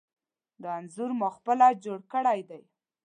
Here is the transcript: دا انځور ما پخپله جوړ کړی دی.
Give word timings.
دا 0.61 0.71
انځور 0.79 1.11
ما 1.19 1.27
پخپله 1.33 1.67
جوړ 1.83 1.99
کړی 2.13 2.39
دی. 2.49 2.63